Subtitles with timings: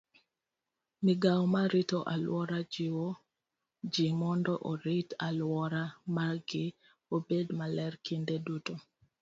[1.03, 3.07] Migao marito aluora jiwo
[3.91, 5.81] ji mondo orit alwora
[6.15, 6.65] margi
[7.15, 8.73] obed maler kinde duto.